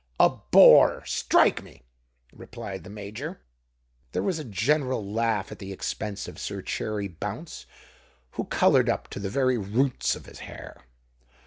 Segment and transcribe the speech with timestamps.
[0.19, 1.83] "A bore—strike me!"
[2.33, 3.39] replied the major.
[4.13, 7.67] There was a general laugh at the expense of Sir Cherry Bounce,
[8.31, 10.85] who coloured up to the very roots of his hair.